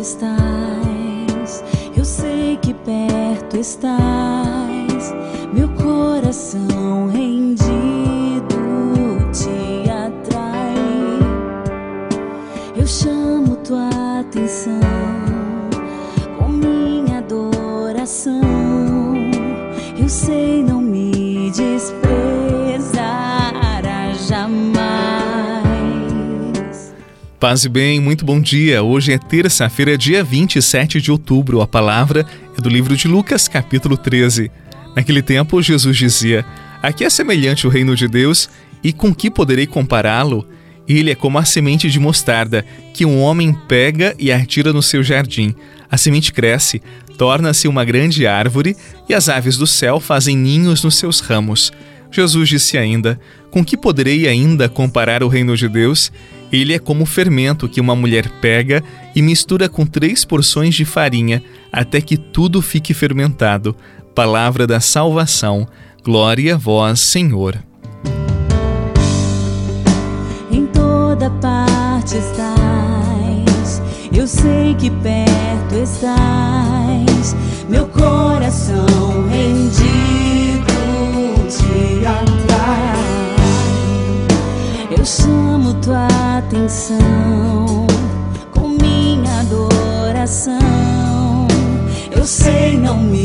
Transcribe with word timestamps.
estás, 0.00 1.64
eu 1.96 2.04
sei 2.04 2.56
que 2.58 2.74
perto 2.74 3.56
estás, 3.56 5.14
meu 5.52 5.68
coração 5.70 7.08
rendido 7.12 7.93
Paz 27.44 27.62
e 27.62 27.68
bem, 27.68 28.00
muito 28.00 28.24
bom 28.24 28.40
dia. 28.40 28.82
Hoje 28.82 29.12
é 29.12 29.18
terça-feira, 29.18 29.98
dia 29.98 30.24
27 30.24 30.98
de 30.98 31.12
outubro. 31.12 31.60
A 31.60 31.66
palavra 31.66 32.24
é 32.56 32.62
do 32.62 32.70
livro 32.70 32.96
de 32.96 33.06
Lucas, 33.06 33.48
capítulo 33.48 33.98
13. 33.98 34.50
Naquele 34.96 35.20
tempo, 35.20 35.60
Jesus 35.60 35.94
dizia: 35.94 36.42
Aqui 36.82 37.04
é 37.04 37.10
semelhante 37.10 37.66
o 37.66 37.70
reino 37.70 37.94
de 37.94 38.08
Deus, 38.08 38.48
e 38.82 38.94
com 38.94 39.14
que 39.14 39.30
poderei 39.30 39.66
compará-lo? 39.66 40.48
Ele 40.88 41.10
é 41.10 41.14
como 41.14 41.36
a 41.36 41.44
semente 41.44 41.90
de 41.90 42.00
mostarda, 42.00 42.64
que 42.94 43.04
um 43.04 43.20
homem 43.20 43.52
pega 43.52 44.14
e 44.18 44.32
atira 44.32 44.72
no 44.72 44.82
seu 44.82 45.02
jardim. 45.02 45.54
A 45.90 45.98
semente 45.98 46.32
cresce, 46.32 46.80
torna-se 47.18 47.68
uma 47.68 47.84
grande 47.84 48.26
árvore, 48.26 48.74
e 49.06 49.12
as 49.12 49.28
aves 49.28 49.58
do 49.58 49.66
céu 49.66 50.00
fazem 50.00 50.34
ninhos 50.34 50.82
nos 50.82 50.96
seus 50.96 51.20
ramos. 51.20 51.70
Jesus 52.10 52.48
disse 52.48 52.78
ainda: 52.78 53.20
Com 53.50 53.62
que 53.62 53.76
poderei 53.76 54.26
ainda 54.26 54.66
comparar 54.66 55.22
o 55.22 55.28
reino 55.28 55.54
de 55.54 55.68
Deus? 55.68 56.10
Ele 56.54 56.72
é 56.72 56.78
como 56.78 57.02
o 57.02 57.06
fermento 57.06 57.68
que 57.68 57.80
uma 57.80 57.96
mulher 57.96 58.30
pega 58.40 58.80
e 59.12 59.20
mistura 59.20 59.68
com 59.68 59.84
três 59.84 60.24
porções 60.24 60.72
de 60.76 60.84
farinha, 60.84 61.42
até 61.72 62.00
que 62.00 62.16
tudo 62.16 62.62
fique 62.62 62.94
fermentado. 62.94 63.74
Palavra 64.14 64.64
da 64.64 64.78
salvação. 64.78 65.66
Glória 66.04 66.54
a 66.54 66.56
vós, 66.56 67.00
Senhor. 67.00 67.58
em 70.48 70.66
toda 70.66 71.28
parte 71.30 72.18
estás. 72.18 73.82
Eu 74.12 74.28
sei 74.28 74.76
que 74.76 74.90
perto 74.90 75.74
estás. 75.82 77.34
Meu 77.68 77.83
Eu 92.24 92.28
sei 92.28 92.78
não 92.78 93.02
me 93.02 93.23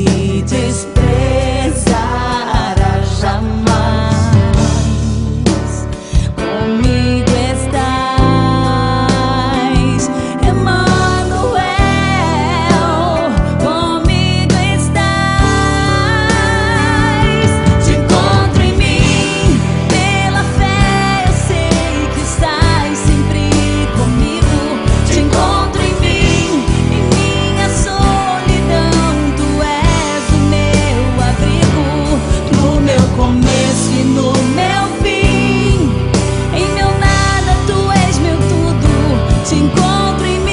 te 39.49 39.55
encontro 39.55 40.25
em 40.27 40.39
mim. 40.41 40.51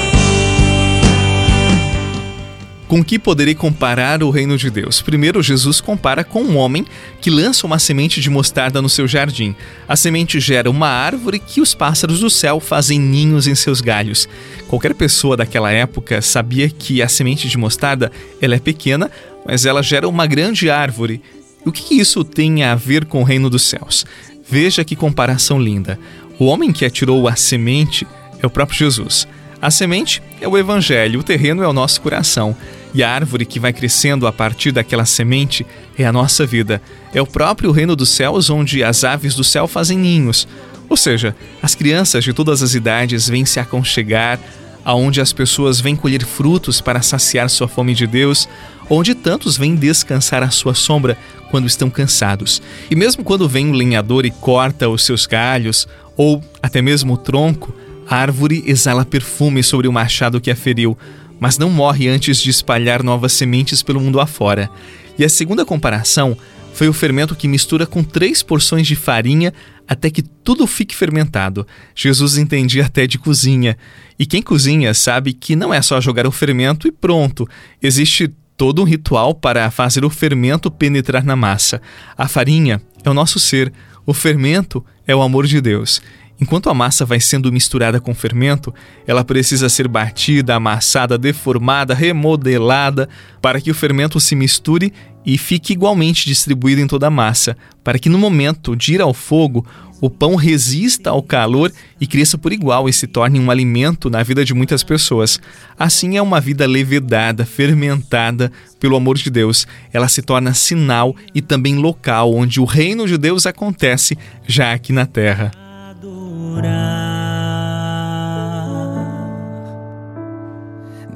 Com 2.88 3.04
que 3.04 3.18
poderei 3.18 3.54
comparar 3.54 4.22
o 4.22 4.30
reino 4.30 4.56
de 4.56 4.70
Deus? 4.70 5.02
Primeiro, 5.02 5.42
Jesus 5.42 5.82
compara 5.82 6.24
com 6.24 6.42
um 6.42 6.56
homem 6.56 6.86
que 7.20 7.28
lança 7.28 7.66
uma 7.66 7.78
semente 7.78 8.22
de 8.22 8.30
mostarda 8.30 8.80
no 8.80 8.88
seu 8.88 9.06
jardim. 9.06 9.54
A 9.86 9.96
semente 9.96 10.40
gera 10.40 10.70
uma 10.70 10.88
árvore 10.88 11.38
que 11.38 11.60
os 11.60 11.74
pássaros 11.74 12.20
do 12.20 12.30
céu 12.30 12.58
fazem 12.58 12.98
ninhos 12.98 13.46
em 13.46 13.54
seus 13.54 13.82
galhos. 13.82 14.26
Qualquer 14.66 14.94
pessoa 14.94 15.36
daquela 15.36 15.70
época 15.70 16.22
sabia 16.22 16.70
que 16.70 17.02
a 17.02 17.08
semente 17.08 17.48
de 17.48 17.58
mostarda 17.58 18.10
ela 18.40 18.54
é 18.54 18.60
pequena, 18.60 19.10
mas 19.44 19.66
ela 19.66 19.82
gera 19.82 20.08
uma 20.08 20.26
grande 20.26 20.70
árvore. 20.70 21.20
O 21.66 21.72
que 21.72 21.98
isso 22.00 22.24
tem 22.24 22.62
a 22.62 22.74
ver 22.74 23.04
com 23.04 23.20
o 23.20 23.24
reino 23.24 23.50
dos 23.50 23.64
céus? 23.64 24.06
Veja 24.48 24.84
que 24.84 24.96
comparação 24.96 25.60
linda. 25.60 25.98
O 26.38 26.44
homem 26.46 26.72
que 26.72 26.84
atirou 26.84 27.26
a 27.26 27.34
semente 27.34 28.06
é 28.46 28.48
o 28.48 28.50
próprio 28.50 28.78
Jesus. 28.78 29.26
A 29.60 29.70
semente 29.70 30.22
é 30.40 30.46
o 30.46 30.56
evangelho, 30.56 31.20
o 31.20 31.22
terreno 31.22 31.62
é 31.62 31.68
o 31.68 31.72
nosso 31.72 32.00
coração. 32.00 32.56
E 32.94 33.02
a 33.02 33.10
árvore 33.10 33.44
que 33.44 33.60
vai 33.60 33.72
crescendo 33.72 34.26
a 34.26 34.32
partir 34.32 34.72
daquela 34.72 35.04
semente 35.04 35.66
é 35.98 36.06
a 36.06 36.12
nossa 36.12 36.46
vida. 36.46 36.80
É 37.12 37.20
o 37.20 37.26
próprio 37.26 37.70
reino 37.72 37.96
dos 37.96 38.10
céus 38.10 38.48
onde 38.48 38.82
as 38.82 39.04
aves 39.04 39.34
do 39.34 39.44
céu 39.44 39.66
fazem 39.66 39.98
ninhos. 39.98 40.46
Ou 40.88 40.96
seja, 40.96 41.34
as 41.62 41.74
crianças 41.74 42.22
de 42.22 42.32
todas 42.32 42.62
as 42.62 42.74
idades 42.74 43.28
vêm 43.28 43.44
se 43.44 43.58
aconchegar, 43.58 44.38
aonde 44.84 45.20
as 45.20 45.32
pessoas 45.32 45.80
vêm 45.80 45.96
colher 45.96 46.24
frutos 46.24 46.80
para 46.80 47.02
saciar 47.02 47.50
sua 47.50 47.66
fome 47.66 47.92
de 47.92 48.06
Deus, 48.06 48.48
onde 48.88 49.14
tantos 49.14 49.56
vêm 49.58 49.74
descansar 49.74 50.44
à 50.44 50.50
sua 50.50 50.74
sombra 50.74 51.18
quando 51.50 51.66
estão 51.66 51.90
cansados. 51.90 52.62
E 52.88 52.94
mesmo 52.94 53.24
quando 53.24 53.48
vem 53.48 53.66
um 53.66 53.72
lenhador 53.72 54.24
e 54.24 54.30
corta 54.30 54.88
os 54.88 55.04
seus 55.04 55.26
galhos, 55.26 55.88
ou 56.16 56.42
até 56.62 56.80
mesmo 56.80 57.14
o 57.14 57.16
tronco, 57.16 57.74
a 58.08 58.16
árvore 58.16 58.62
exala 58.66 59.04
perfume 59.04 59.62
sobre 59.62 59.88
o 59.88 59.92
machado 59.92 60.40
que 60.40 60.50
a 60.50 60.56
feriu, 60.56 60.96
mas 61.40 61.58
não 61.58 61.68
morre 61.68 62.08
antes 62.08 62.38
de 62.38 62.50
espalhar 62.50 63.02
novas 63.02 63.32
sementes 63.32 63.82
pelo 63.82 64.00
mundo 64.00 64.20
afora. 64.20 64.70
E 65.18 65.24
a 65.24 65.28
segunda 65.28 65.64
comparação 65.64 66.36
foi 66.72 66.88
o 66.88 66.92
fermento 66.92 67.34
que 67.34 67.48
mistura 67.48 67.86
com 67.86 68.04
três 68.04 68.42
porções 68.42 68.86
de 68.86 68.94
farinha 68.94 69.52
até 69.88 70.10
que 70.10 70.22
tudo 70.22 70.66
fique 70.66 70.94
fermentado. 70.94 71.66
Jesus 71.94 72.36
entendia 72.36 72.84
até 72.84 73.06
de 73.06 73.18
cozinha. 73.18 73.78
E 74.18 74.26
quem 74.26 74.42
cozinha 74.42 74.92
sabe 74.92 75.32
que 75.32 75.56
não 75.56 75.72
é 75.72 75.80
só 75.80 76.00
jogar 76.00 76.26
o 76.26 76.32
fermento 76.32 76.86
e 76.86 76.92
pronto. 76.92 77.48
Existe 77.82 78.30
todo 78.56 78.82
um 78.82 78.84
ritual 78.84 79.34
para 79.34 79.70
fazer 79.70 80.04
o 80.04 80.10
fermento 80.10 80.70
penetrar 80.70 81.24
na 81.24 81.36
massa. 81.36 81.80
A 82.16 82.28
farinha 82.28 82.80
é 83.04 83.10
o 83.10 83.14
nosso 83.14 83.38
ser, 83.38 83.72
o 84.04 84.12
fermento 84.12 84.84
é 85.06 85.14
o 85.14 85.22
amor 85.22 85.46
de 85.46 85.60
Deus. 85.60 86.02
Enquanto 86.40 86.68
a 86.68 86.74
massa 86.74 87.04
vai 87.04 87.18
sendo 87.18 87.50
misturada 87.50 87.98
com 87.98 88.14
fermento, 88.14 88.72
ela 89.06 89.24
precisa 89.24 89.68
ser 89.68 89.88
batida, 89.88 90.54
amassada, 90.54 91.16
deformada, 91.16 91.94
remodelada, 91.94 93.08
para 93.40 93.60
que 93.60 93.70
o 93.70 93.74
fermento 93.74 94.20
se 94.20 94.36
misture 94.36 94.92
e 95.24 95.38
fique 95.38 95.72
igualmente 95.72 96.26
distribuído 96.26 96.80
em 96.80 96.86
toda 96.86 97.06
a 97.06 97.10
massa, 97.10 97.56
para 97.82 97.98
que 97.98 98.08
no 98.08 98.18
momento 98.18 98.76
de 98.76 98.94
ir 98.94 99.00
ao 99.00 99.14
fogo, 99.14 99.66
o 99.98 100.10
pão 100.10 100.36
resista 100.36 101.08
ao 101.08 101.22
calor 101.22 101.72
e 101.98 102.06
cresça 102.06 102.36
por 102.36 102.52
igual 102.52 102.86
e 102.86 102.92
se 102.92 103.06
torne 103.06 103.40
um 103.40 103.50
alimento 103.50 104.10
na 104.10 104.22
vida 104.22 104.44
de 104.44 104.52
muitas 104.52 104.84
pessoas. 104.84 105.40
Assim 105.78 106.18
é 106.18 106.22
uma 106.22 106.38
vida 106.38 106.66
levedada, 106.66 107.46
fermentada 107.46 108.52
pelo 108.78 108.94
amor 108.94 109.16
de 109.16 109.30
Deus. 109.30 109.66
Ela 109.90 110.06
se 110.06 110.20
torna 110.20 110.52
sinal 110.52 111.16
e 111.34 111.40
também 111.40 111.76
local 111.76 112.34
onde 112.34 112.60
o 112.60 112.64
reino 112.64 113.06
de 113.06 113.16
Deus 113.16 113.46
acontece 113.46 114.18
já 114.46 114.74
aqui 114.74 114.92
na 114.92 115.06
terra. 115.06 115.65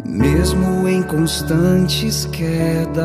Mesmo 0.05 0.87
em 0.87 1.03
constantes 1.03 2.27
quedas, 2.27 3.03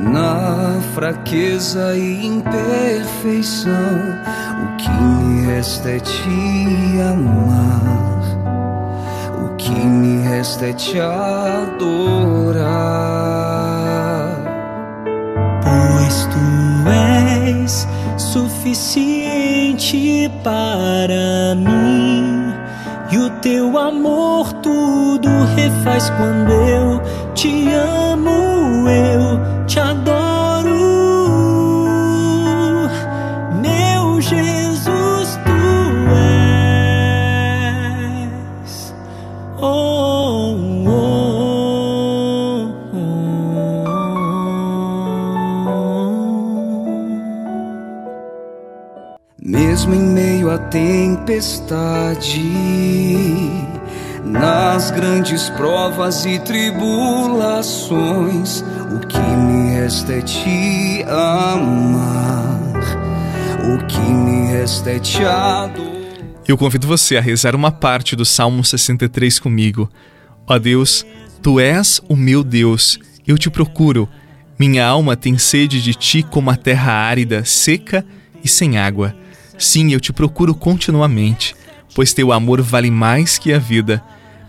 na 0.00 0.80
fraqueza 0.94 1.96
e 1.96 2.26
imperfeição, 2.26 3.72
o 4.62 4.76
que 4.76 4.90
me 4.90 5.46
resta 5.46 5.90
é 5.90 5.98
te 5.98 7.00
amar, 7.10 8.22
o 9.44 9.56
que 9.56 9.72
me 9.72 10.28
resta 10.28 10.66
é 10.66 10.72
te 10.72 11.00
adorar. 11.00 11.96
Pois 15.62 16.26
tu 16.26 16.88
és 16.88 17.88
suficiente 18.16 19.25
para 20.42 21.54
mim. 21.54 22.54
E 23.12 23.18
o 23.18 23.30
teu 23.40 23.76
amor 23.76 24.52
tudo 24.54 25.28
refaz 25.54 26.10
quando 26.10 26.50
eu 26.50 27.02
te 27.34 27.68
amo, 27.72 28.88
eu 28.88 29.66
te 29.66 29.78
adoro. 29.78 30.25
Tempestade, 50.70 52.40
nas 54.24 54.90
grandes 54.90 55.48
provas 55.50 56.24
e 56.26 56.40
tribulações, 56.40 58.64
o 58.94 58.98
que 59.06 59.18
me 59.18 59.74
resta 59.74 60.14
é 60.14 60.20
te 60.20 61.04
amar, 61.04 62.72
o 63.74 63.78
que 63.86 64.00
me 64.00 64.50
resta 64.52 64.90
é 64.90 64.98
te 64.98 65.24
adorar. 65.24 65.94
Eu 66.48 66.56
convido 66.56 66.86
você 66.86 67.16
a 67.16 67.20
rezar 67.20 67.56
uma 67.56 67.72
parte 67.72 68.14
do 68.14 68.24
Salmo 68.24 68.64
63 68.64 69.40
comigo. 69.40 69.90
Ó 70.46 70.56
Deus, 70.58 71.04
tu 71.42 71.58
és 71.58 72.00
o 72.08 72.14
meu 72.14 72.44
Deus, 72.44 73.00
eu 73.26 73.36
te 73.36 73.50
procuro. 73.50 74.08
Minha 74.58 74.86
alma 74.86 75.16
tem 75.16 75.36
sede 75.36 75.82
de 75.82 75.92
ti 75.92 76.22
como 76.22 76.50
a 76.50 76.56
terra 76.56 76.92
árida, 76.92 77.44
seca 77.44 78.06
e 78.44 78.48
sem 78.48 78.78
água. 78.78 79.14
Sim, 79.58 79.92
eu 79.92 80.00
te 80.00 80.12
procuro 80.12 80.54
continuamente, 80.54 81.54
pois 81.94 82.12
teu 82.12 82.32
amor 82.32 82.60
vale 82.60 82.90
mais 82.90 83.38
que 83.38 83.52
a 83.52 83.58
vida. 83.58 84.02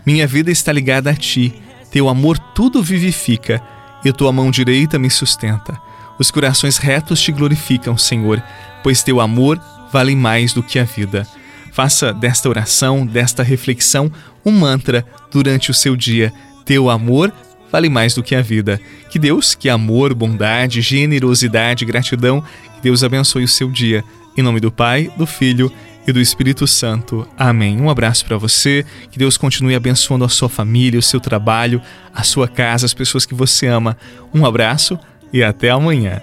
Minha 0.04 0.26
vida 0.26 0.50
está 0.50 0.72
ligada 0.72 1.10
a 1.10 1.14
ti, 1.14 1.54
teu 1.90 2.08
amor 2.08 2.38
tudo 2.38 2.82
vivifica, 2.82 3.62
e 4.04 4.12
tua 4.12 4.32
mão 4.32 4.50
direita 4.50 4.98
me 4.98 5.10
sustenta. 5.10 5.78
Os 6.18 6.30
corações 6.30 6.78
retos 6.78 7.20
te 7.20 7.32
glorificam, 7.32 7.96
Senhor, 7.96 8.42
pois 8.82 9.02
teu 9.02 9.20
amor 9.20 9.60
vale 9.92 10.14
mais 10.14 10.52
do 10.52 10.62
que 10.62 10.78
a 10.78 10.84
vida. 10.84 11.26
Faça 11.72 12.12
desta 12.12 12.48
oração, 12.48 13.06
desta 13.06 13.42
reflexão, 13.42 14.10
um 14.44 14.50
mantra 14.50 15.06
durante 15.30 15.70
o 15.70 15.74
seu 15.74 15.94
dia. 15.94 16.32
Teu 16.64 16.90
amor 16.90 17.32
vale 17.70 17.88
mais 17.88 18.14
do 18.14 18.22
que 18.22 18.34
a 18.34 18.42
vida. 18.42 18.80
Que 19.10 19.18
Deus, 19.18 19.54
que 19.54 19.68
amor, 19.68 20.14
bondade, 20.14 20.80
generosidade, 20.80 21.84
gratidão, 21.84 22.42
que 22.74 22.82
Deus 22.82 23.04
abençoe 23.04 23.44
o 23.44 23.48
seu 23.48 23.70
dia. 23.70 24.04
Em 24.38 24.42
nome 24.42 24.60
do 24.60 24.70
Pai, 24.70 25.10
do 25.16 25.26
Filho 25.26 25.68
e 26.06 26.12
do 26.12 26.20
Espírito 26.20 26.64
Santo. 26.64 27.26
Amém. 27.36 27.80
Um 27.80 27.90
abraço 27.90 28.24
para 28.24 28.38
você. 28.38 28.86
Que 29.10 29.18
Deus 29.18 29.36
continue 29.36 29.74
abençoando 29.74 30.24
a 30.24 30.28
sua 30.28 30.48
família, 30.48 31.00
o 31.00 31.02
seu 31.02 31.18
trabalho, 31.18 31.82
a 32.14 32.22
sua 32.22 32.46
casa, 32.46 32.86
as 32.86 32.94
pessoas 32.94 33.26
que 33.26 33.34
você 33.34 33.66
ama. 33.66 33.98
Um 34.32 34.46
abraço 34.46 34.96
e 35.32 35.42
até 35.42 35.70
amanhã. 35.70 36.22